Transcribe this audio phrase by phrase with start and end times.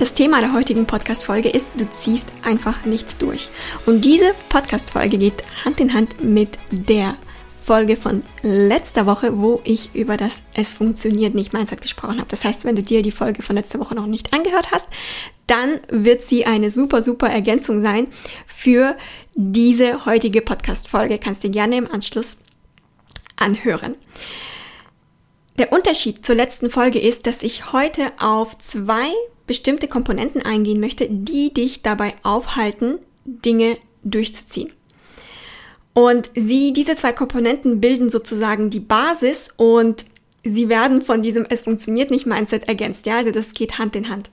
[0.00, 3.50] Das Thema der heutigen Podcast Folge ist du ziehst einfach nichts durch.
[3.84, 7.18] Und diese Podcast Folge geht Hand in Hand mit der
[7.62, 12.30] Folge von letzter Woche, wo ich über das Es funktioniert nicht Mindset gesprochen habe.
[12.30, 14.88] Das heißt, wenn du dir die Folge von letzter Woche noch nicht angehört hast,
[15.46, 18.06] dann wird sie eine super, super Ergänzung sein
[18.46, 18.96] für
[19.34, 21.18] diese heutige Podcast-Folge.
[21.18, 22.38] Kannst du gerne im Anschluss
[23.36, 23.96] anhören.
[25.58, 29.12] Der Unterschied zur letzten Folge ist, dass ich heute auf zwei
[29.50, 34.72] bestimmte Komponenten eingehen möchte, die dich dabei aufhalten, Dinge durchzuziehen.
[35.92, 40.04] Und sie, diese zwei Komponenten bilden sozusagen die Basis und
[40.44, 43.06] sie werden von diesem Es funktioniert nicht Mindset ergänzt.
[43.06, 44.30] Ja, also das geht Hand in Hand.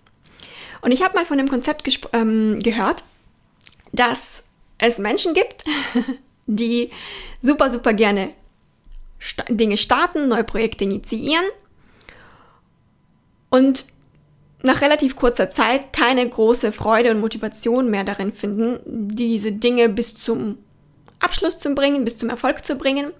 [0.81, 3.03] Und ich habe mal von dem Konzept ähm, gehört,
[3.93, 4.43] dass
[4.77, 5.63] es Menschen gibt,
[6.45, 6.91] die
[7.41, 8.35] super, super gerne
[9.17, 11.45] sta Dinge starten, neue Projekte initiieren
[13.49, 13.85] und
[14.63, 20.15] nach relativ kurzer Zeit keine große Freude und Motivation mehr darin finden, diese Dinge bis
[20.15, 20.57] zum
[21.19, 23.11] Abschluss zu bringen, bis zum Erfolg zu bringen.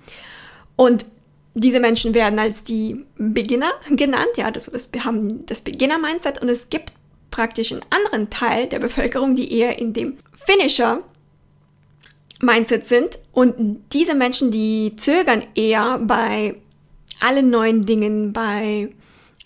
[0.75, 1.05] Und
[1.53, 6.39] diese Menschen werden als die Beginner genannt, ja, das, das, wir haben das Beginner-Mindset.
[6.41, 6.91] Und es gibt
[7.31, 13.17] praktisch einen anderen Teil der Bevölkerung, die eher in dem Finisher-Mindset sind.
[13.31, 16.55] Und diese Menschen, die zögern eher bei
[17.19, 18.89] allen neuen Dingen, bei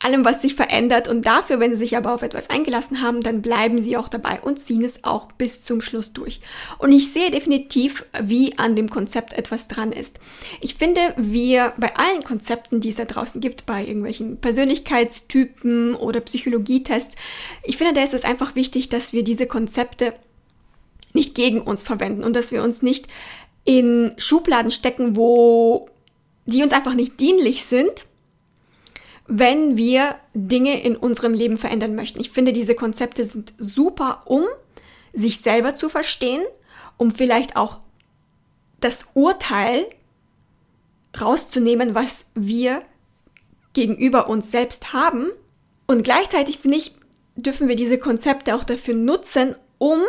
[0.04, 1.08] allem, was sich verändert.
[1.08, 4.40] Und dafür, wenn sie sich aber auf etwas eingelassen haben, dann bleiben sie auch dabei
[4.42, 6.42] und ziehen es auch bis zum Schluss durch.
[6.78, 10.20] Und ich sehe definitiv, wie an dem Konzept etwas dran ist.
[10.60, 16.20] Ich finde, wir bei allen Konzepten, die es da draußen gibt, bei irgendwelchen Persönlichkeitstypen oder
[16.22, 17.16] Psychologietests,
[17.64, 20.14] ich finde, da ist es einfach wichtig, dass wir diese Konzepte
[21.14, 23.08] nicht gegen uns verwenden und dass wir uns nicht
[23.64, 25.90] in Schubladen stecken, wo
[26.46, 28.06] die uns einfach nicht dienlich sind
[29.34, 32.20] wenn wir Dinge in unserem Leben verändern möchten.
[32.20, 34.44] Ich finde, diese Konzepte sind super, um
[35.14, 36.44] sich selber zu verstehen,
[36.98, 37.80] um vielleicht auch
[38.82, 39.86] das Urteil
[41.20, 42.82] rauszunehmen, was wir
[43.72, 45.32] gegenüber uns selbst haben.
[45.88, 46.94] Und gleichzeitig finde ich,
[47.38, 50.02] dürfen wir diese Konzepte auch dafür nutzen, um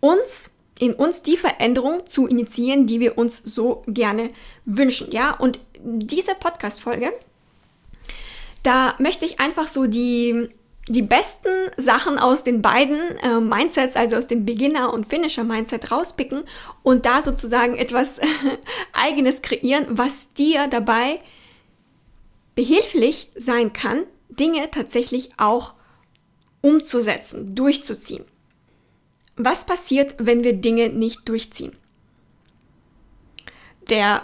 [0.00, 4.28] uns in uns die Veränderung zu initiieren, die wir uns so gerne
[4.66, 5.12] wünschen.
[5.12, 7.10] Ja, und diese Podcast-Folge
[8.64, 10.48] da möchte ich einfach so die,
[10.88, 16.44] die besten Sachen aus den beiden äh, Mindsets, also aus dem Beginner- und Finisher-Mindset rauspicken
[16.82, 18.20] und da sozusagen etwas
[18.92, 21.20] eigenes kreieren, was dir dabei
[22.54, 25.74] behilflich sein kann, Dinge tatsächlich auch
[26.62, 28.24] umzusetzen, durchzuziehen.
[29.36, 31.76] Was passiert, wenn wir Dinge nicht durchziehen?
[33.90, 34.22] Der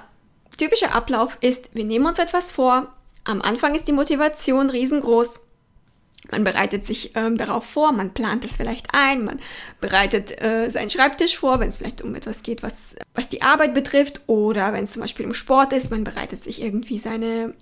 [0.56, 2.94] typische Ablauf ist, wir nehmen uns etwas vor,
[3.25, 5.41] am Anfang ist die Motivation riesengroß.
[6.31, 9.41] Man bereitet sich ähm, darauf vor, man plant es vielleicht ein, man
[9.81, 13.75] bereitet äh, seinen Schreibtisch vor, wenn es vielleicht um etwas geht, was, was die Arbeit
[13.75, 17.54] betrifft, oder wenn es zum Beispiel um Sport ist, man bereitet sich irgendwie seine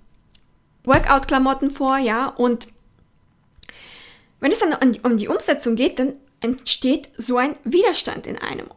[0.83, 2.67] Workout-Klamotten vor, ja, und
[4.39, 8.67] wenn es dann um die Umsetzung geht, dann entsteht so ein Widerstand in einem.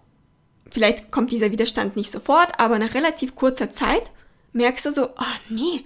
[0.71, 4.10] Vielleicht kommt dieser Widerstand nicht sofort, aber nach relativ kurzer Zeit
[4.53, 5.84] merkst du so, oh nee,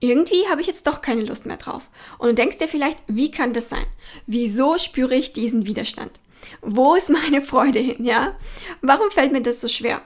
[0.00, 1.88] irgendwie habe ich jetzt doch keine Lust mehr drauf.
[2.18, 3.86] Und du denkst dir vielleicht, wie kann das sein?
[4.26, 6.12] Wieso spüre ich diesen Widerstand?
[6.60, 8.36] Wo ist meine Freude hin, ja?
[8.82, 10.02] Warum fällt mir das so schwer?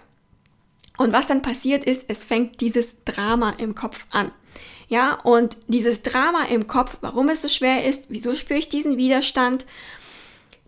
[0.96, 4.32] Und was dann passiert ist, es fängt dieses Drama im Kopf an.
[4.88, 8.96] Ja, und dieses Drama im Kopf, warum es so schwer ist, wieso spüre ich diesen
[8.96, 9.64] Widerstand?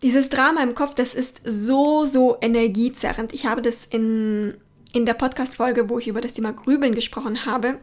[0.01, 3.33] Dieses Drama im Kopf, das ist so, so energiezerrend.
[3.33, 4.57] Ich habe das in,
[4.93, 7.79] in der Podcast-Folge, wo ich über das Thema Grübeln gesprochen habe,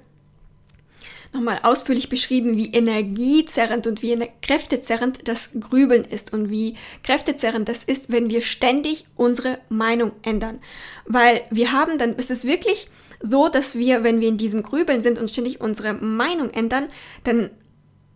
[1.33, 7.83] nochmal ausführlich beschrieben, wie energiezerrend und wie kräftezerrend das Grübeln ist und wie kräftezerrend das
[7.83, 10.59] ist, wenn wir ständig unsere Meinung ändern.
[11.05, 12.87] Weil wir haben dann, es ist wirklich
[13.21, 16.87] so, dass wir, wenn wir in diesem Grübeln sind und ständig unsere Meinung ändern,
[17.23, 17.51] dann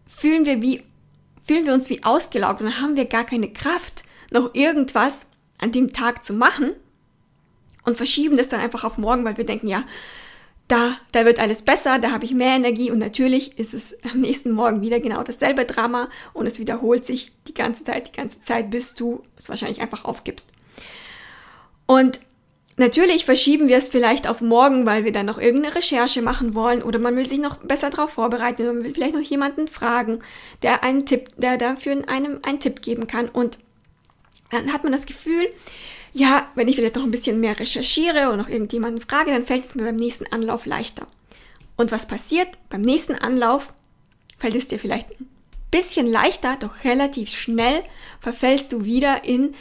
[0.08, 0.82] fühlen wir wie,
[1.44, 5.28] fühlen wir uns wie ausgelaugt und dann haben wir gar keine Kraft, noch irgendwas
[5.60, 6.72] an dem Tag zu machen
[7.86, 9.84] und verschieben das dann einfach auf morgen, weil wir denken, ja,
[10.68, 14.22] da, da wird alles besser, da habe ich mehr Energie und natürlich ist es am
[14.22, 18.40] nächsten Morgen wieder genau dasselbe Drama und es wiederholt sich die ganze Zeit, die ganze
[18.40, 20.50] Zeit, bis du es wahrscheinlich einfach aufgibst.
[21.86, 22.22] Und
[22.78, 26.82] natürlich verschieben wir es vielleicht auf morgen, weil wir dann noch irgendeine Recherche machen wollen
[26.82, 30.20] oder man will sich noch besser darauf vorbereiten oder man will vielleicht noch jemanden fragen,
[30.62, 33.60] der einen Tipp, der dafür einem einen Tipp geben kann und
[34.50, 35.52] dann hat man das Gefühl,
[36.14, 39.68] ja, wenn ich vielleicht noch ein bisschen mehr recherchiere und noch irgendjemanden frage, dann fällt
[39.68, 41.08] es mir beim nächsten Anlauf leichter.
[41.76, 42.50] Und was passiert?
[42.70, 43.74] Beim nächsten Anlauf
[44.38, 45.28] fällt es dir vielleicht ein
[45.72, 47.82] bisschen leichter, doch relativ schnell
[48.20, 49.56] verfällst du wieder in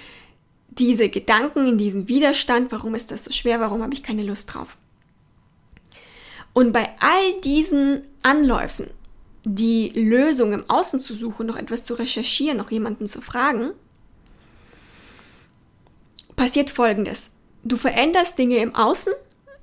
[0.69, 4.53] diese Gedanken, in diesen Widerstand, warum ist das so schwer, warum habe ich keine Lust
[4.53, 4.77] drauf.
[6.53, 8.91] Und bei all diesen Anläufen,
[9.45, 13.71] die Lösung im Außen zu suchen, noch etwas zu recherchieren, noch jemanden zu fragen,
[16.43, 17.31] passiert Folgendes.
[17.63, 19.13] Du veränderst Dinge im Außen,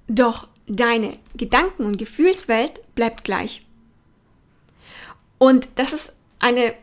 [0.07, 3.63] doch deine Gedanken- und Gefühlswelt bleibt gleich.
[5.37, 6.73] Und das ist eine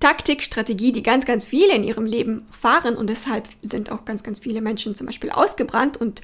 [0.00, 4.22] Taktik, Strategie, die ganz, ganz viele in ihrem Leben fahren und deshalb sind auch ganz,
[4.22, 6.22] ganz viele Menschen zum Beispiel ausgebrannt und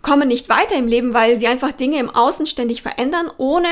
[0.00, 3.68] kommen nicht weiter im Leben, weil sie einfach Dinge im Außen ständig verändern, ohne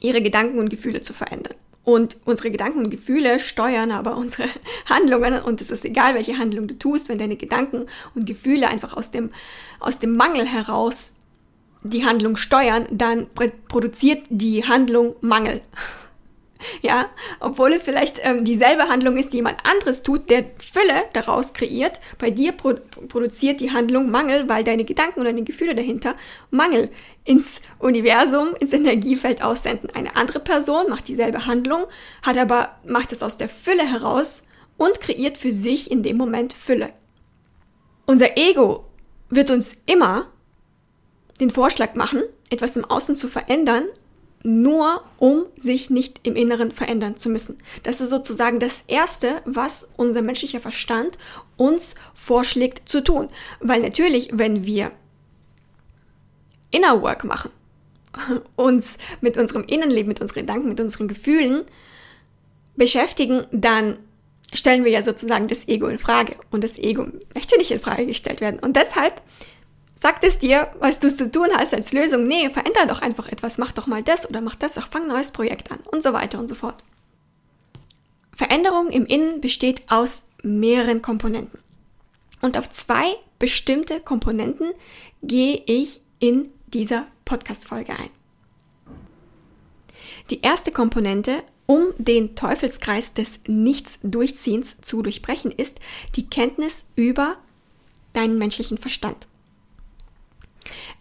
[0.00, 1.56] ihre Gedanken und Gefühle zu verändern.
[1.86, 4.48] Und unsere Gedanken und Gefühle steuern aber unsere
[4.86, 7.86] Handlungen und es ist egal, welche Handlung du tust, wenn deine Gedanken
[8.16, 9.30] und Gefühle einfach aus dem,
[9.78, 11.12] aus dem Mangel heraus
[11.84, 13.28] die Handlung steuern, dann
[13.68, 15.60] produziert die Handlung Mangel.
[16.82, 17.10] Ja,
[17.40, 22.00] obwohl es vielleicht ähm, dieselbe Handlung ist, die jemand anderes tut, der Fülle daraus kreiert.
[22.18, 22.74] Bei dir pro
[23.08, 26.14] produziert die Handlung Mangel, weil deine Gedanken und deine Gefühle dahinter
[26.50, 26.90] Mangel
[27.24, 29.90] ins Universum, ins Energiefeld aussenden.
[29.90, 31.84] Eine andere Person macht dieselbe Handlung,
[32.22, 34.44] hat aber, macht es aus der Fülle heraus
[34.76, 36.92] und kreiert für sich in dem Moment Fülle.
[38.06, 38.84] Unser Ego
[39.28, 40.30] wird uns immer
[41.40, 43.86] den Vorschlag machen, etwas im Außen zu verändern,
[44.46, 47.58] nur um sich nicht im Inneren verändern zu müssen.
[47.82, 51.18] Das ist sozusagen das Erste, was unser menschlicher Verstand
[51.56, 53.26] uns vorschlägt zu tun.
[53.58, 54.92] Weil natürlich, wenn wir
[56.70, 57.50] Inner Work machen,
[58.56, 61.64] uns mit unserem Innenleben, mit unseren Gedanken, mit unseren Gefühlen
[62.76, 63.98] beschäftigen, dann
[64.52, 66.36] stellen wir ja sozusagen das Ego in Frage.
[66.52, 68.60] Und das Ego möchte nicht in Frage gestellt werden.
[68.60, 69.20] Und deshalb
[70.06, 72.28] sagt es dir, was du zu tun hast als Lösung.
[72.28, 75.08] Nee, veränder doch einfach etwas, mach doch mal das oder mach das, auch fang ein
[75.08, 76.76] neues Projekt an und so weiter und so fort.
[78.30, 81.58] Veränderung im Innen besteht aus mehreren Komponenten.
[82.40, 84.70] Und auf zwei bestimmte Komponenten
[85.24, 88.10] gehe ich in dieser Podcast-Folge ein.
[90.30, 95.80] Die erste Komponente, um den Teufelskreis des Nichts-Durchziehens zu durchbrechen, ist
[96.14, 97.38] die Kenntnis über
[98.12, 99.26] deinen menschlichen Verstand.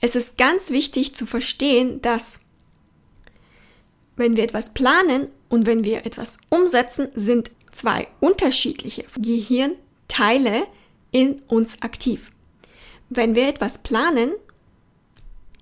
[0.05, 2.39] Es ist ganz wichtig zu verstehen, dass
[4.15, 10.67] wenn wir etwas planen und wenn wir etwas umsetzen, sind zwei unterschiedliche Gehirnteile
[11.09, 12.31] in uns aktiv.
[13.09, 14.33] Wenn wir etwas planen,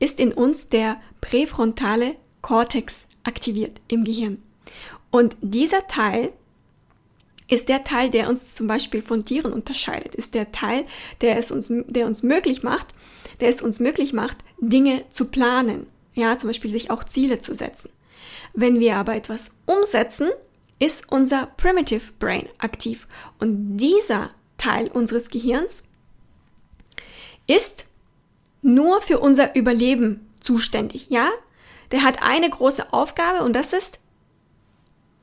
[0.02, 4.44] ist in uns der präfrontale Kortex aktiviert im Gehirn.
[5.10, 6.34] Und dieser Teil
[7.50, 10.86] ist der Teil, der uns zum Beispiel von Tieren unterscheidet, ist der Teil,
[11.22, 12.88] der es uns, der uns möglich macht,
[13.44, 15.88] der es uns möglich macht, Dinge zu planen.
[16.14, 17.92] Ja, zum Beispiel sich auch Ziele zu setzen.
[18.54, 20.30] Wenn wir aber etwas umsetzen,
[20.80, 23.06] ist unser Primitive Brain aktiv.
[23.40, 25.90] Und dieser Teil unseres Gehirns
[27.46, 27.88] ist
[28.62, 31.10] nur für unser Überleben zuständig.
[31.10, 31.30] Ja,
[31.92, 34.00] der hat eine große Aufgabe und das ist,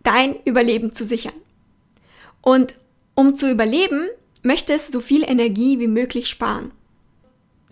[0.02, 1.32] dein Überleben zu sichern.
[2.42, 2.74] Und
[3.14, 4.10] um zu überleben,
[4.42, 6.72] möchte es so viel Energie wie möglich sparen.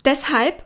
[0.05, 0.63] Deshalb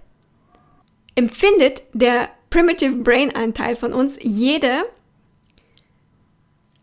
[1.15, 4.85] empfindet der Primitive Brain Anteil von uns jede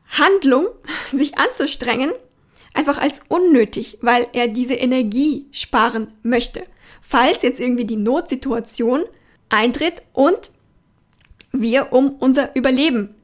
[0.09, 0.66] Handlung,
[1.12, 2.12] sich anzustrengen,
[2.75, 6.66] einfach als unnötig, weil er diese Energie sparen möchte.
[7.00, 9.04] Falls jetzt irgendwie die Notsituation
[9.49, 10.50] eintritt und
[11.52, 13.14] wir um unser Überleben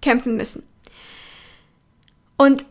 [0.00, 0.62] kämpfen müssen.
[2.36, 2.64] Und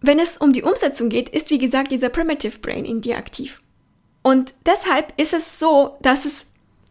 [0.00, 3.60] wenn es um die Umsetzung geht, ist wie gesagt dieser Primitive Brain in dir aktiv.
[4.26, 6.46] Und deshalb ist es so, dass es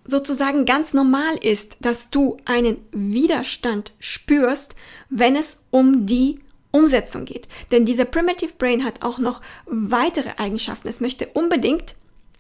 [0.05, 4.73] sozusagen ganz normal ist, dass du einen Widerstand spürst,
[5.09, 6.39] wenn es um die
[6.71, 7.49] Umsetzung geht.
[7.71, 10.87] Denn dieser Primitive Brain hat auch noch weitere Eigenschaften.
[10.87, 11.95] Es möchte unbedingt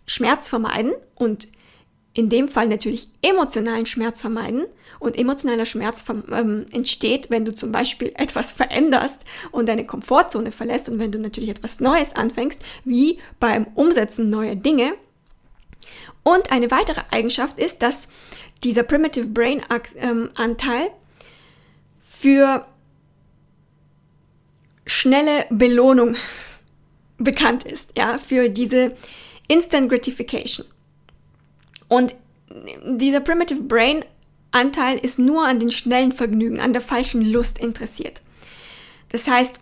[0.05, 1.49] Schmerz vermeiden und
[2.15, 4.65] in dem Fall natürlich emotionalen Schmerz vermeiden.
[4.99, 10.89] Und emotionaler Schmerz ähm, entsteht, wenn du zum Beispiel etwas veränderst und deine Komfortzone verlässt
[10.89, 14.93] und wenn du natürlich etwas Neues anfängst, wie beim Umsetzen neuer Dinge,
[16.23, 18.07] Und eine weitere Eigenschaft ist, dass
[18.63, 19.61] dieser Primitive Brain
[19.97, 20.89] ähm, Anteil
[21.99, 22.65] für
[24.87, 26.15] schnelle Belohnung
[27.17, 28.95] bekannt ist, ja, für diese
[29.47, 30.65] Instant Gratification.
[31.95, 32.13] Und
[32.85, 34.03] dieser Primitive Brain
[34.51, 38.21] Anteil ist nur an den schnellen Vergnügen, an der falschen Lust interessiert.
[39.13, 39.61] Das heißt,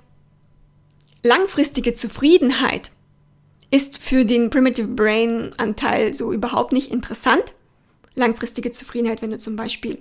[1.22, 2.90] langfristige Zufriedenheit
[3.70, 7.54] ist für den Primitive Brain Anteil so überhaupt nicht interessant.
[8.16, 10.00] Langfristige Zufriedenheit, wenn du zum Beispiel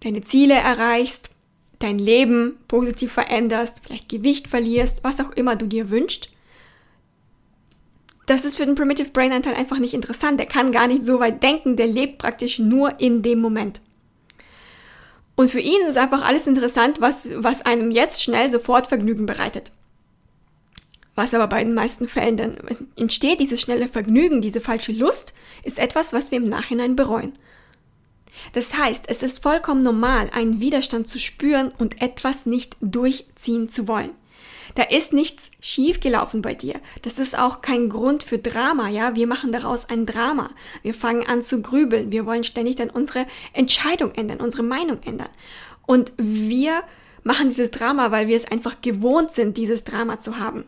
[0.00, 1.30] deine Ziele erreichst,
[1.78, 6.28] dein Leben positiv veränderst, vielleicht Gewicht verlierst, was auch immer du dir wünschst.
[8.30, 10.38] Das ist für den Primitive Brain Anteil einfach nicht interessant.
[10.38, 13.80] Der kann gar nicht so weit denken, der lebt praktisch nur in dem Moment.
[15.34, 19.72] Und für ihn ist einfach alles interessant, was, was einem jetzt schnell sofort Vergnügen bereitet.
[21.16, 22.58] Was aber bei den meisten Fällen dann
[22.94, 25.34] entsteht, dieses schnelle Vergnügen, diese falsche Lust,
[25.64, 27.32] ist etwas, was wir im Nachhinein bereuen.
[28.52, 33.88] Das heißt, es ist vollkommen normal, einen Widerstand zu spüren und etwas nicht durchziehen zu
[33.88, 34.12] wollen.
[34.74, 36.80] Da ist nichts schiefgelaufen bei dir.
[37.02, 39.14] Das ist auch kein Grund für Drama, ja?
[39.14, 40.50] Wir machen daraus ein Drama.
[40.82, 42.12] Wir fangen an zu grübeln.
[42.12, 45.30] Wir wollen ständig dann unsere Entscheidung ändern, unsere Meinung ändern.
[45.86, 46.82] Und wir
[47.24, 50.64] machen dieses Drama, weil wir es einfach gewohnt sind, dieses Drama zu haben.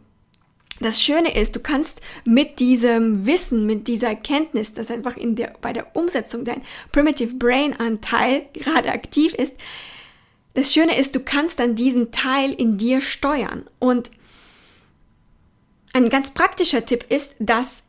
[0.81, 5.55] Das Schöne ist, du kannst mit diesem Wissen, mit dieser Erkenntnis, dass einfach in der,
[5.61, 9.55] bei der Umsetzung dein Primitive Brain Anteil gerade aktiv ist,
[10.55, 13.67] das Schöne ist, du kannst dann diesen Teil in dir steuern.
[13.79, 14.11] Und
[15.93, 17.85] ein ganz praktischer Tipp ist, dass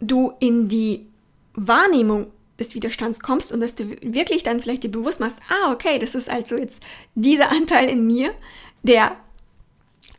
[0.00, 1.06] du in die
[1.54, 5.98] Wahrnehmung des Widerstands kommst und dass du wirklich dann vielleicht dir bewusst machst, ah, okay,
[5.98, 6.82] das ist also jetzt
[7.14, 8.34] dieser Anteil in mir,
[8.82, 9.16] der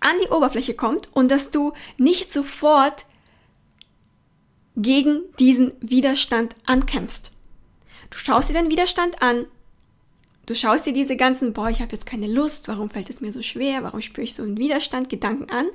[0.01, 3.05] an die Oberfläche kommt und dass du nicht sofort
[4.75, 7.31] gegen diesen Widerstand ankämpfst.
[8.09, 9.45] Du schaust dir den Widerstand an,
[10.49, 13.31] du schaust dir diese ganzen, boah, ich habe jetzt keine Lust, warum fällt es mir
[13.31, 15.67] so schwer, warum spüre ich so einen Widerstand, Gedanken an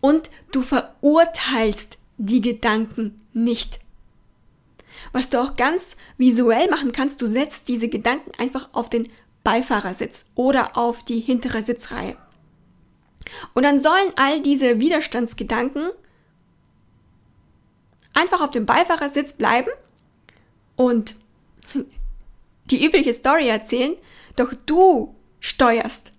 [0.00, 3.78] und du verurteilst die Gedanken nicht.
[5.12, 9.08] Was du auch ganz visuell machen kannst, du setzt diese Gedanken einfach auf den
[9.44, 12.16] Beifahrersitz oder auf die hintere Sitzreihe.
[13.54, 15.90] Und dann sollen all diese Widerstandsgedanken
[18.14, 19.70] einfach auf dem Beifahrersitz bleiben
[20.74, 21.14] und
[22.70, 23.96] die übliche Story erzählen,
[24.36, 26.12] doch du steuerst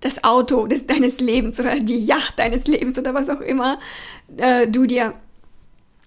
[0.00, 3.78] das Auto des, deines Lebens oder die Yacht deines Lebens oder was auch immer
[4.36, 5.14] äh, du dir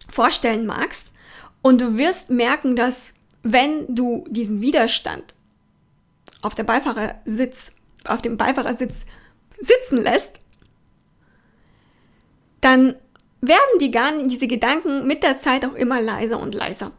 [0.10, 1.14] vorstellen magst.
[1.62, 5.34] Und du wirst merken, dass wenn du diesen Widerstand
[6.42, 7.72] auf der Beifahrersitz,
[8.06, 9.06] auf dem Beifahrersitz
[9.60, 10.42] sitzen lässt,
[12.62, 12.96] dann
[13.42, 16.92] werden die, gar, diese Gedanken mit der Zeit auch immer leiser und leiser.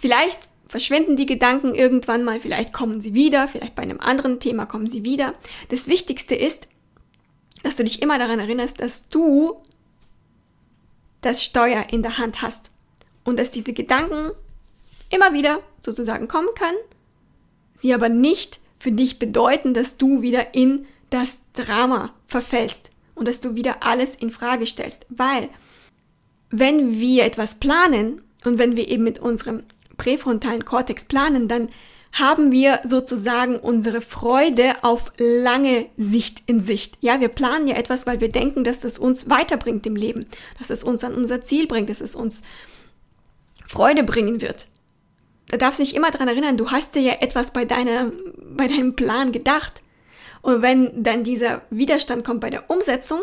[0.00, 4.66] Vielleicht verschwinden die Gedanken irgendwann mal, vielleicht kommen sie wieder, vielleicht bei einem anderen Thema
[4.66, 5.34] kommen sie wieder.
[5.68, 6.68] Das Wichtigste ist,
[7.62, 9.56] dass du dich immer daran erinnerst, dass du
[11.20, 12.70] das Steuer in der Hand hast
[13.24, 14.32] und dass diese Gedanken
[15.10, 16.78] immer wieder sozusagen kommen können,
[17.78, 23.40] sie aber nicht für dich bedeuten, dass du wieder in das Drama verfällst und dass
[23.40, 25.48] du wieder alles in Frage stellst, weil
[26.50, 29.64] wenn wir etwas planen und wenn wir eben mit unserem
[29.96, 31.68] präfrontalen Kortex planen, dann
[32.12, 36.96] haben wir sozusagen unsere Freude auf lange Sicht in Sicht.
[37.00, 40.26] Ja, wir planen ja etwas, weil wir denken, dass es uns weiterbringt im Leben,
[40.58, 42.42] dass es uns an unser Ziel bringt, dass es uns
[43.66, 44.68] Freude bringen wird
[45.48, 48.12] da darfst du dich immer dran erinnern, du hast dir ja etwas bei, deiner,
[48.56, 49.82] bei deinem Plan gedacht.
[50.42, 53.20] Und wenn dann dieser Widerstand kommt bei der Umsetzung,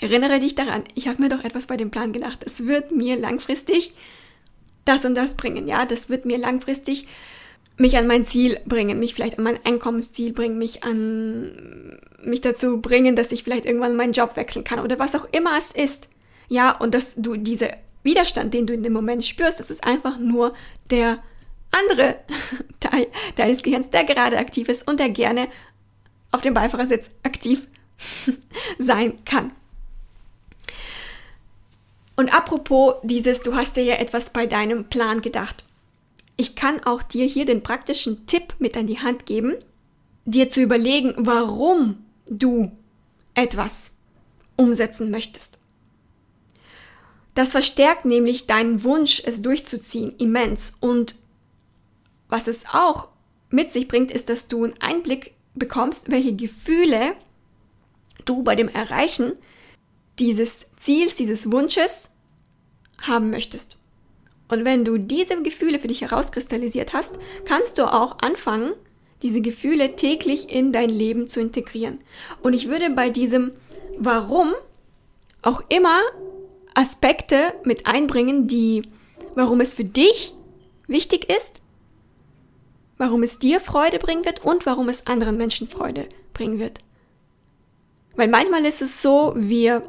[0.00, 2.42] erinnere dich daran, ich habe mir doch etwas bei dem Plan gedacht.
[2.44, 3.92] Es wird mir langfristig
[4.86, 7.06] das und das bringen, ja, das wird mir langfristig
[7.78, 12.80] mich an mein Ziel bringen, mich vielleicht an mein Einkommensziel bringen, mich an mich dazu
[12.80, 16.08] bringen, dass ich vielleicht irgendwann meinen Job wechseln kann oder was auch immer es ist.
[16.48, 17.70] Ja, und dass du diese
[18.02, 20.54] Widerstand, den du in dem Moment spürst, das ist einfach nur
[20.90, 21.22] der
[21.70, 22.16] andere
[22.80, 25.48] Teil deines Gehirns, der gerade aktiv ist und der gerne
[26.30, 27.66] auf dem Beifahrersitz aktiv
[28.78, 29.52] sein kann.
[32.16, 35.64] Und apropos dieses, du hast dir ja etwas bei deinem Plan gedacht.
[36.36, 39.54] Ich kann auch dir hier den praktischen Tipp mit an die Hand geben,
[40.24, 42.72] dir zu überlegen, warum du
[43.34, 43.96] etwas
[44.56, 45.58] umsetzen möchtest.
[47.34, 50.72] Das verstärkt nämlich deinen Wunsch, es durchzuziehen, immens.
[50.80, 51.16] Und
[52.28, 53.08] was es auch
[53.50, 57.14] mit sich bringt, ist, dass du einen Einblick bekommst, welche Gefühle
[58.24, 59.32] du bei dem Erreichen
[60.18, 62.10] dieses Ziels, dieses Wunsches
[63.02, 63.76] haben möchtest.
[64.48, 68.72] Und wenn du diese Gefühle für dich herauskristallisiert hast, kannst du auch anfangen,
[69.22, 71.98] diese Gefühle täglich in dein Leben zu integrieren.
[72.42, 73.52] Und ich würde bei diesem
[73.98, 74.52] Warum
[75.42, 76.00] auch immer
[76.74, 78.88] Aspekte mit einbringen, die,
[79.34, 80.34] warum es für dich
[80.86, 81.62] wichtig ist,
[82.98, 86.78] warum es dir Freude bringen wird und warum es anderen Menschen Freude bringen wird.
[88.16, 89.82] Weil manchmal ist es so, wir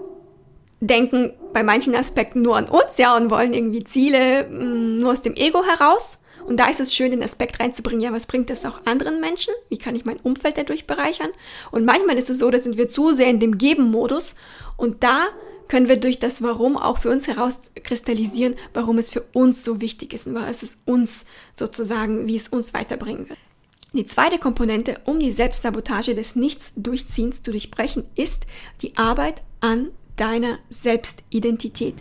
[0.80, 5.12] denken bei manchen Aspekten nur an uns, ja, und wollen irgendwie Ziele mh, mm, nur
[5.12, 6.20] aus dem Ego heraus.
[6.46, 9.54] Und da ist es schön, den Aspekt reinzubringen, ja, was bringt das auch anderen Menschen?
[9.70, 11.32] Wie kann ich mein Umfeld dadurch bereichern?
[11.72, 14.36] Und manchmal ist es so, da sind wir zu sehr in dem Geben-Modus
[14.78, 15.26] und da
[15.68, 20.14] können wir durch das Warum auch für uns herauskristallisieren, warum es für uns so wichtig
[20.14, 23.40] ist und was es uns sozusagen, wie es uns weiterbringen wird.
[23.94, 28.46] Die zweite Komponente, um die Selbstsabotage des Nichts-Durchziehens zu durchbrechen, ist
[28.82, 31.96] die Arbeit an deiner Selbstidentität.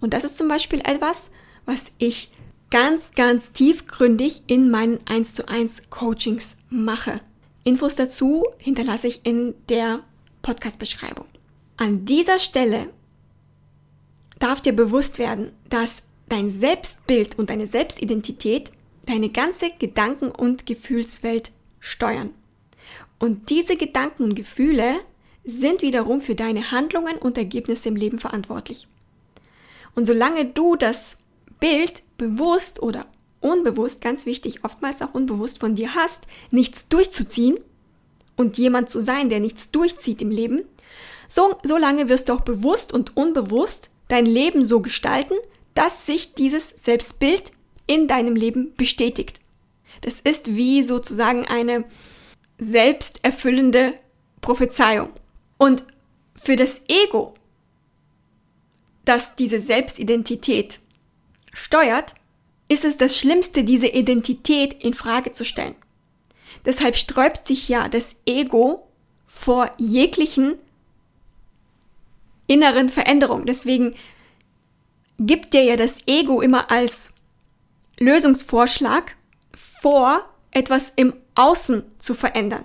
[0.00, 1.30] Und das ist zum Beispiel etwas,
[1.66, 2.32] was ich
[2.70, 7.20] ganz, ganz tiefgründig in meinen 1 zu 1 Coachings mache.
[7.64, 10.00] Infos dazu hinterlasse ich in der
[10.42, 11.26] Podcast-Beschreibung.
[11.76, 12.88] An dieser Stelle
[14.38, 18.72] darf dir bewusst werden, dass dein Selbstbild und deine Selbstidentität
[19.06, 22.30] deine ganze Gedanken- und Gefühlswelt steuern.
[23.18, 25.00] Und diese Gedanken und Gefühle
[25.50, 28.86] sind wiederum für deine Handlungen und Ergebnisse im Leben verantwortlich.
[29.94, 31.18] Und solange du das
[31.58, 33.06] Bild bewusst oder
[33.40, 37.58] unbewusst, ganz wichtig, oftmals auch unbewusst von dir hast, nichts durchzuziehen
[38.36, 40.62] und jemand zu sein, der nichts durchzieht im Leben,
[41.28, 45.34] so, so lange wirst du auch bewusst und unbewusst dein Leben so gestalten,
[45.74, 47.52] dass sich dieses Selbstbild
[47.86, 49.40] in deinem Leben bestätigt.
[50.00, 51.84] Das ist wie sozusagen eine
[52.58, 53.94] selbsterfüllende
[54.40, 55.10] Prophezeiung.
[55.60, 55.84] Und
[56.34, 57.34] für das Ego,
[59.04, 60.80] das diese Selbstidentität
[61.52, 62.14] steuert,
[62.68, 65.74] ist es das Schlimmste, diese Identität in Frage zu stellen.
[66.64, 68.88] Deshalb sträubt sich ja das Ego
[69.26, 70.54] vor jeglichen
[72.46, 73.44] inneren Veränderung.
[73.44, 73.94] Deswegen
[75.18, 77.12] gibt dir ja das Ego immer als
[77.98, 79.14] Lösungsvorschlag
[79.52, 82.64] vor, etwas im Außen zu verändern.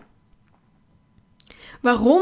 [1.82, 2.22] Warum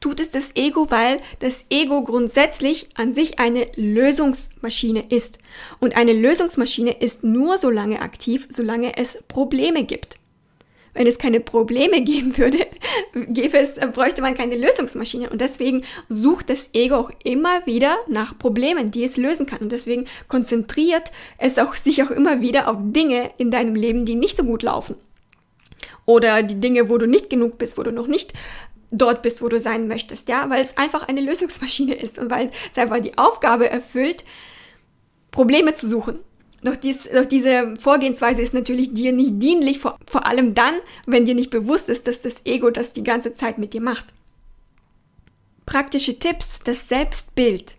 [0.00, 0.90] tut es das Ego?
[0.90, 5.38] Weil das Ego grundsätzlich an sich eine Lösungsmaschine ist.
[5.78, 10.16] Und eine Lösungsmaschine ist nur so lange aktiv, solange es Probleme gibt.
[10.92, 12.58] Wenn es keine Probleme geben würde,
[13.14, 15.30] gäbe es, äh, bräuchte man keine Lösungsmaschine.
[15.30, 19.60] Und deswegen sucht das Ego auch immer wieder nach Problemen, die es lösen kann.
[19.60, 24.14] Und deswegen konzentriert es auch, sich auch immer wieder auf Dinge in deinem Leben, die
[24.14, 24.96] nicht so gut laufen.
[26.06, 28.32] Oder die Dinge, wo du nicht genug bist, wo du noch nicht
[28.90, 32.50] dort bist, wo du sein möchtest, ja, weil es einfach eine Lösungsmaschine ist und weil
[32.70, 34.24] es einfach die Aufgabe erfüllt,
[35.30, 36.20] Probleme zu suchen.
[36.62, 40.74] Doch, dies, doch diese Vorgehensweise ist natürlich dir nicht dienlich, vor, vor allem dann,
[41.06, 44.06] wenn dir nicht bewusst ist, dass das Ego das die ganze Zeit mit dir macht.
[45.64, 47.76] Praktische Tipps, das Selbstbild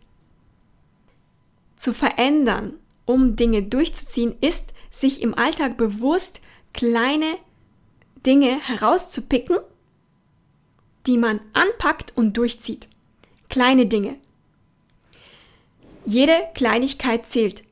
[1.75, 2.73] zu verändern,
[3.05, 6.41] um Dinge durchzuziehen, ist, sich im Alltag bewusst
[6.73, 7.37] kleine
[8.25, 9.57] Dinge herauszupicken,
[11.07, 12.87] die man anpackt und durchzieht.
[13.49, 14.17] Kleine Dinge.
[16.05, 17.63] Jede Kleinigkeit zählt.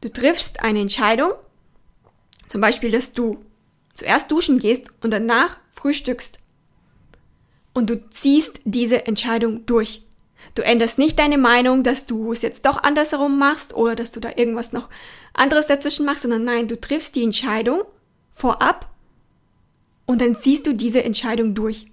[0.00, 1.32] Du triffst eine Entscheidung,
[2.46, 3.44] zum Beispiel, dass du
[3.94, 6.38] zuerst duschen gehst und danach frühstückst.
[7.74, 10.02] Und du ziehst diese Entscheidung durch.
[10.54, 14.20] Du änderst nicht deine Meinung, dass du es jetzt doch andersherum machst oder dass du
[14.20, 14.88] da irgendwas noch
[15.34, 17.82] anderes dazwischen machst, sondern nein, du triffst die Entscheidung
[18.32, 18.88] vorab
[20.06, 21.86] und dann ziehst du diese Entscheidung durch.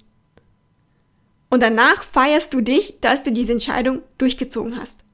[1.50, 5.06] Und danach feierst du dich, dass du diese Entscheidung durchgezogen hast.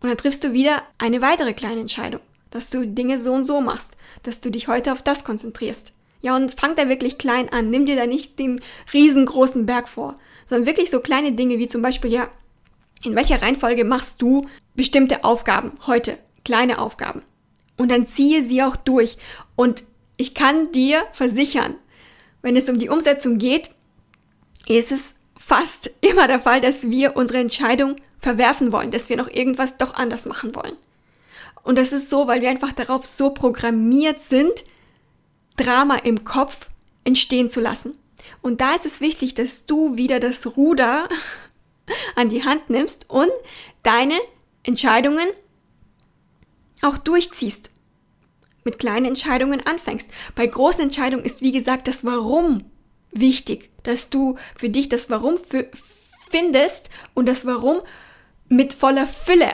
[0.00, 3.60] Und dann triffst du wieder eine weitere kleine Entscheidung, dass du Dinge so und so
[3.60, 5.92] machst, dass du dich heute auf das konzentrierst.
[6.20, 7.70] Ja, und fang da wirklich klein an.
[7.70, 8.60] Nimm dir da nicht den
[8.92, 10.14] riesengroßen Berg vor,
[10.46, 12.28] sondern wirklich so kleine Dinge wie zum Beispiel, ja,
[13.02, 16.18] in welcher Reihenfolge machst du bestimmte Aufgaben heute?
[16.44, 17.22] Kleine Aufgaben.
[17.76, 19.18] Und dann ziehe sie auch durch.
[19.56, 19.84] Und
[20.16, 21.74] ich kann dir versichern,
[22.40, 23.70] wenn es um die Umsetzung geht,
[24.66, 29.28] ist es fast immer der Fall, dass wir unsere Entscheidung verwerfen wollen, dass wir noch
[29.28, 30.76] irgendwas doch anders machen wollen.
[31.62, 34.64] Und das ist so, weil wir einfach darauf so programmiert sind,
[35.56, 36.68] Drama im Kopf
[37.04, 37.96] entstehen zu lassen.
[38.42, 41.08] Und da ist es wichtig, dass du wieder das Ruder
[42.16, 43.30] an die Hand nimmst und
[43.82, 44.18] deine
[44.62, 45.26] Entscheidungen
[46.82, 47.70] auch durchziehst.
[48.64, 50.08] Mit kleinen Entscheidungen anfängst.
[50.34, 52.64] Bei großen Entscheidungen ist, wie gesagt, das Warum
[53.14, 55.36] wichtig, dass du für dich das Warum
[56.30, 57.80] findest und das Warum
[58.48, 59.50] mit voller Fülle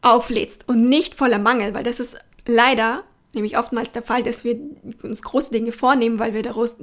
[0.00, 4.58] auflädst und nicht voller Mangel, weil das ist leider nämlich oftmals der Fall, dass wir
[5.02, 6.76] uns große Dinge vornehmen, weil wir, daraus,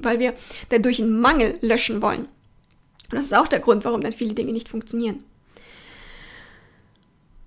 [0.00, 0.34] weil wir
[0.68, 2.26] dadurch einen Mangel löschen wollen.
[3.10, 5.22] Und das ist auch der Grund, warum dann viele Dinge nicht funktionieren.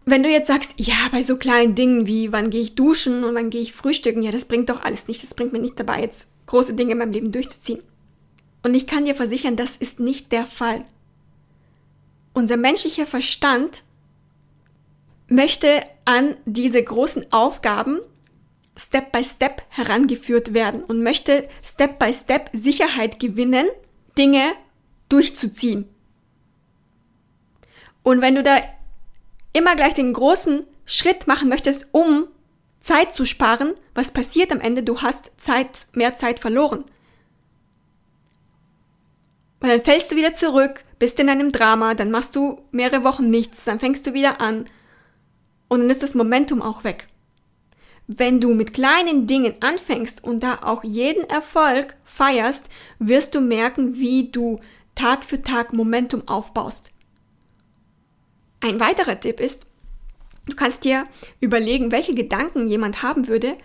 [0.06, 3.36] Wenn du jetzt sagst, ja, bei so kleinen Dingen wie wann gehe ich duschen und
[3.36, 6.02] wann gehe ich frühstücken, ja, das bringt doch alles nicht, das bringt mir nicht dabei,
[6.02, 7.82] jetzt große Dinge in meinem Leben durchzuziehen.
[8.64, 10.86] Und ich kann dir versichern, das ist nicht der Fall.
[12.34, 13.84] Unser menschlicher Verstand
[15.28, 18.00] möchte an diese großen Aufgaben
[18.78, 23.68] Step by Step herangeführt werden und möchte Step by Step Sicherheit gewinnen,
[24.18, 24.54] Dinge
[25.10, 25.88] durchzuziehen.
[28.04, 28.62] Und wenn du da
[29.54, 32.28] immer gleich den großen Schritt machen möchtest, um
[32.80, 34.84] Zeit zu sparen, was passiert am Ende?
[34.84, 36.84] Du hast Zeit, mehr Zeit verloren.
[39.62, 43.30] Und dann fällst du wieder zurück, bist in einem Drama, dann machst du mehrere Wochen
[43.30, 44.66] nichts, dann fängst du wieder an
[45.68, 47.08] und dann ist das Momentum auch weg.
[48.08, 53.98] Wenn du mit kleinen Dingen anfängst und da auch jeden Erfolg feierst, wirst du merken,
[53.98, 54.60] wie du
[54.96, 56.92] Tag für Tag Momentum aufbaust.
[58.62, 59.66] Ein weiterer Tipp ist,
[60.48, 61.06] du kannst dir
[61.40, 63.56] überlegen, welche Gedanken jemand haben würde,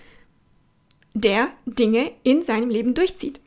[1.14, 3.40] der Dinge in seinem Leben durchzieht.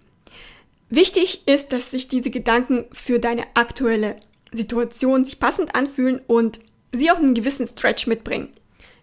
[0.89, 4.15] Wichtig ist, dass sich diese Gedanken für deine aktuelle
[4.51, 6.59] Situation sich passend anfühlen und
[6.91, 8.49] sie auch einen gewissen Stretch mitbringen.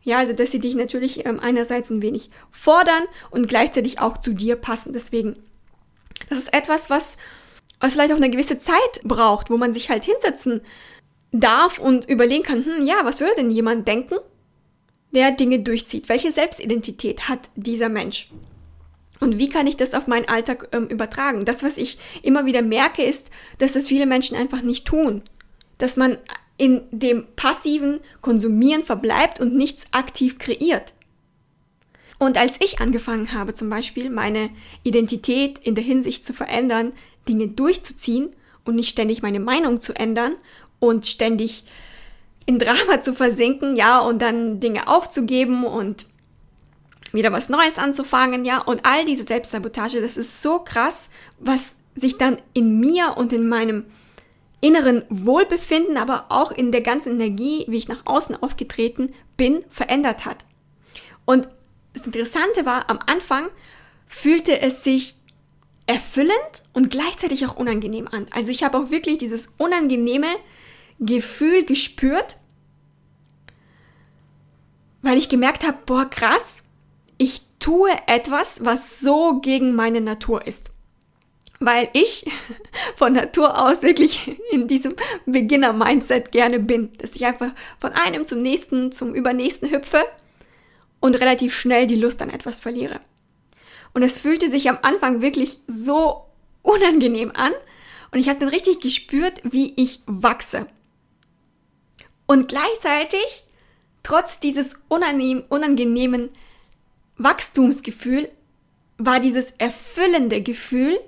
[0.02, 4.32] Ja, also dass sie dich natürlich ähm, einerseits ein wenig fordern und gleichzeitig auch zu
[4.32, 4.92] dir passen.
[4.92, 5.36] Deswegen,
[6.28, 7.16] das ist etwas, was,
[7.80, 10.60] was vielleicht auch eine gewisse Zeit braucht, wo man sich halt hinsetzen
[11.32, 14.16] darf und überlegen kann, hm, ja, was würde denn jemand denken,
[15.12, 16.08] der Dinge durchzieht?
[16.08, 18.30] Welche Selbstidentität hat dieser Mensch?
[19.20, 21.44] Und wie kann ich das auf meinen Alltag ähm, übertragen?
[21.44, 25.22] Das, was ich immer wieder merke, ist, dass das viele Menschen einfach nicht tun.
[25.78, 26.18] Dass man
[26.58, 30.94] in dem passiven Konsumieren verbleibt und nichts aktiv kreiert.
[32.18, 34.50] Und als ich angefangen habe, zum Beispiel meine
[34.82, 36.92] Identität in der Hinsicht zu verändern,
[37.28, 38.30] Dinge durchzuziehen
[38.64, 40.36] und nicht ständig meine Meinung zu ändern
[40.78, 41.64] und ständig
[42.46, 46.06] in Drama zu versinken, ja, und dann Dinge aufzugeben und
[47.12, 52.18] wieder was Neues anzufangen, ja, und all diese Selbstsabotage, das ist so krass, was sich
[52.18, 53.86] dann in mir und in meinem
[54.60, 60.24] inneren Wohlbefinden, aber auch in der ganzen Energie, wie ich nach außen aufgetreten bin, verändert
[60.24, 60.44] hat.
[61.24, 61.48] Und
[61.92, 63.48] das Interessante war, am Anfang
[64.06, 65.14] fühlte es sich
[65.86, 68.26] erfüllend und gleichzeitig auch unangenehm an.
[68.30, 70.28] Also ich habe auch wirklich dieses unangenehme
[70.98, 72.36] Gefühl gespürt,
[75.02, 76.64] weil ich gemerkt habe, boah, krass,
[77.18, 80.70] ich tue etwas, was so gegen meine Natur ist.
[81.58, 82.30] Weil ich
[82.96, 84.94] von Natur aus wirklich in diesem
[85.26, 90.04] Beginner-Mindset gerne bin, dass ich einfach von einem zum nächsten, zum übernächsten hüpfe
[91.00, 93.00] und relativ schnell die Lust an etwas verliere.
[93.94, 96.26] Und es fühlte sich am Anfang wirklich so
[96.62, 97.52] unangenehm an
[98.10, 100.66] und ich habe dann richtig gespürt, wie ich wachse.
[102.26, 103.44] Und gleichzeitig,
[104.02, 106.30] trotz dieses unangenehmen
[107.18, 108.28] Wachstumsgefühl,
[108.98, 110.98] war dieses erfüllende Gefühl,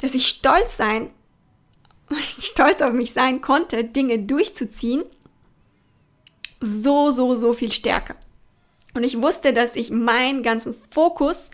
[0.00, 1.10] dass ich stolz sein,
[2.20, 5.04] stolz auf mich sein konnte, Dinge durchzuziehen,
[6.60, 8.16] so, so, so viel stärker.
[8.94, 11.50] Und ich wusste, dass ich meinen ganzen Fokus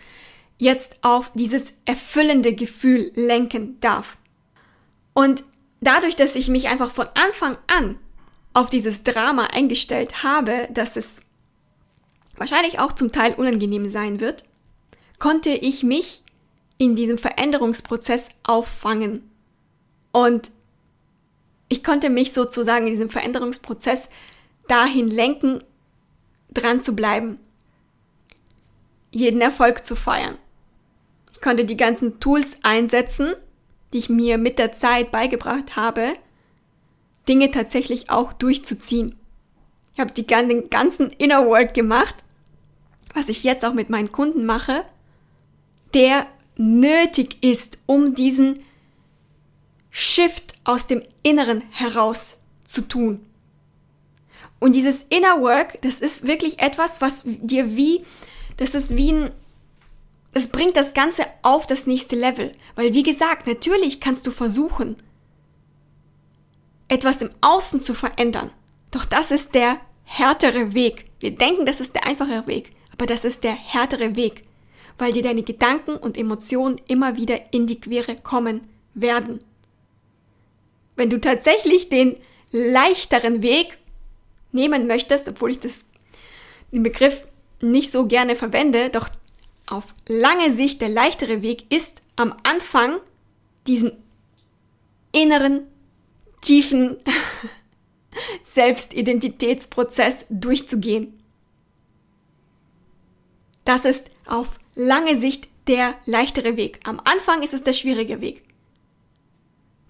[0.58, 4.18] jetzt auf dieses erfüllende Gefühl lenken darf.
[5.14, 5.44] Und
[5.80, 7.98] dadurch, dass ich mich einfach von Anfang an
[8.54, 11.20] auf dieses Drama eingestellt habe, dass es
[12.38, 14.44] wahrscheinlich auch zum Teil unangenehm sein wird,
[15.18, 16.22] konnte ich mich
[16.78, 19.28] in diesem Veränderungsprozess auffangen.
[20.12, 20.50] Und
[21.68, 24.08] ich konnte mich sozusagen in diesem Veränderungsprozess
[24.68, 25.62] dahin lenken,
[26.50, 27.38] dran zu bleiben,
[29.10, 30.38] jeden Erfolg zu feiern.
[31.32, 33.34] Ich konnte die ganzen Tools einsetzen,
[33.92, 36.14] die ich mir mit der Zeit beigebracht habe,
[37.28, 39.16] Dinge tatsächlich auch durchzuziehen.
[39.92, 42.14] Ich habe die, den ganzen Inner World gemacht,
[43.14, 44.84] was ich jetzt auch mit meinen Kunden mache,
[45.94, 48.60] der nötig ist, um diesen
[49.90, 53.20] Shift aus dem Inneren heraus zu tun.
[54.60, 58.04] Und dieses Inner Work, das ist wirklich etwas, was dir wie,
[58.56, 59.30] das ist wie ein,
[60.34, 62.52] es bringt das Ganze auf das nächste Level.
[62.74, 64.96] Weil wie gesagt, natürlich kannst du versuchen,
[66.88, 68.50] etwas im Außen zu verändern.
[68.90, 71.04] Doch das ist der härtere Weg.
[71.20, 74.42] Wir denken, das ist der einfache Weg, aber das ist der härtere Weg,
[74.98, 78.62] weil dir deine Gedanken und Emotionen immer wieder in die Quere kommen
[78.94, 79.40] werden.
[80.96, 82.16] Wenn du tatsächlich den
[82.50, 83.78] leichteren Weg
[84.50, 85.84] nehmen möchtest, obwohl ich das,
[86.72, 87.28] den Begriff
[87.60, 89.08] nicht so gerne verwende, doch
[89.66, 92.98] auf lange Sicht der leichtere Weg ist, am Anfang
[93.68, 93.92] diesen
[95.12, 95.68] inneren,
[96.40, 96.96] tiefen
[98.42, 101.17] Selbstidentitätsprozess durchzugehen.
[103.68, 106.80] Das ist auf lange Sicht der leichtere Weg.
[106.84, 108.42] Am Anfang ist es der schwierige Weg.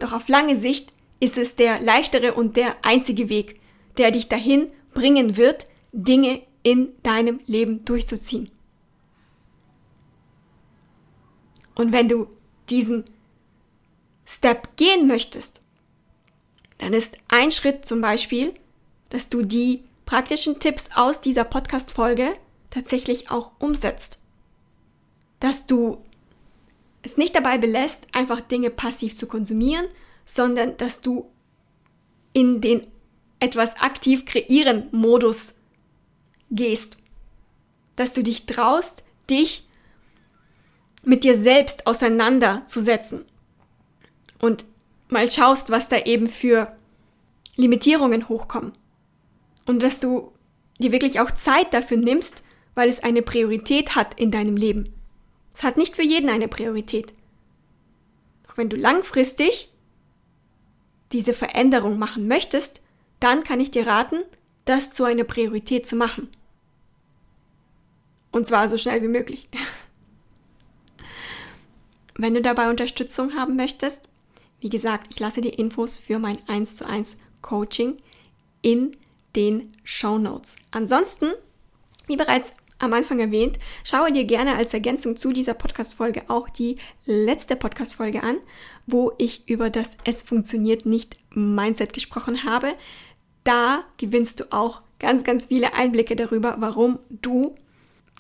[0.00, 3.60] Doch auf lange Sicht ist es der leichtere und der einzige Weg,
[3.96, 8.50] der dich dahin bringen wird, Dinge in deinem Leben durchzuziehen.
[11.76, 12.26] Und wenn du
[12.70, 13.04] diesen
[14.26, 15.60] Step gehen möchtest,
[16.78, 18.54] dann ist ein Schritt zum Beispiel,
[19.10, 22.36] dass du die praktischen Tipps aus dieser Podcast-Folge
[22.70, 24.18] tatsächlich auch umsetzt.
[25.40, 26.02] Dass du
[27.02, 29.86] es nicht dabei belässt, einfach Dinge passiv zu konsumieren,
[30.24, 31.30] sondern dass du
[32.32, 32.86] in den
[33.40, 35.54] etwas aktiv kreieren Modus
[36.50, 36.98] gehst.
[37.96, 39.66] Dass du dich traust, dich
[41.04, 43.24] mit dir selbst auseinanderzusetzen
[44.40, 44.64] und
[45.08, 46.76] mal schaust, was da eben für
[47.56, 48.72] Limitierungen hochkommen.
[49.66, 50.32] Und dass du
[50.78, 52.42] dir wirklich auch Zeit dafür nimmst,
[52.78, 54.84] weil es eine Priorität hat in deinem Leben.
[55.52, 57.12] Es hat nicht für jeden eine Priorität.
[58.46, 59.70] Doch wenn du langfristig
[61.10, 62.80] diese Veränderung machen möchtest,
[63.18, 64.18] dann kann ich dir raten,
[64.64, 66.28] das zu einer Priorität zu machen.
[68.30, 69.48] Und zwar so schnell wie möglich.
[72.14, 74.02] Wenn du dabei Unterstützung haben möchtest,
[74.60, 78.00] wie gesagt, ich lasse dir Infos für mein 1 zu 1 Coaching
[78.62, 78.96] in
[79.34, 80.54] den Show Notes.
[80.70, 81.32] Ansonsten,
[82.06, 86.76] wie bereits am Anfang erwähnt, schaue dir gerne als Ergänzung zu dieser Podcast-Folge auch die
[87.04, 88.38] letzte Podcast-Folge an,
[88.86, 92.74] wo ich über das Es funktioniert nicht Mindset gesprochen habe.
[93.44, 97.54] Da gewinnst du auch ganz, ganz viele Einblicke darüber, warum du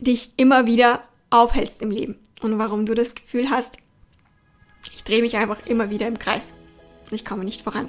[0.00, 3.76] dich immer wieder aufhältst im Leben und warum du das Gefühl hast,
[4.94, 6.54] ich drehe mich einfach immer wieder im Kreis.
[7.10, 7.88] Ich komme nicht voran.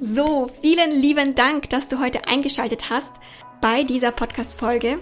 [0.00, 3.12] So, vielen lieben Dank, dass du heute eingeschaltet hast
[3.60, 4.98] bei dieser Podcast-Folge.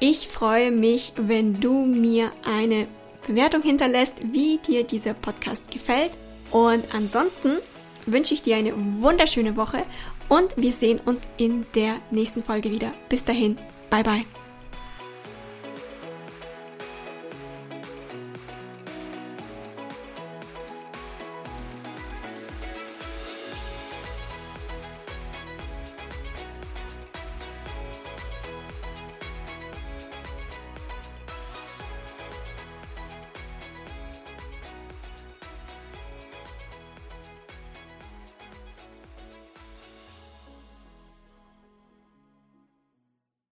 [0.00, 2.86] Ich freue mich, wenn du mir eine
[3.26, 6.12] Bewertung hinterlässt, wie dir dieser Podcast gefällt.
[6.50, 7.58] Und ansonsten
[8.06, 9.82] wünsche ich dir eine wunderschöne Woche
[10.28, 12.92] und wir sehen uns in der nächsten Folge wieder.
[13.08, 13.58] Bis dahin,
[13.90, 14.47] bye bye.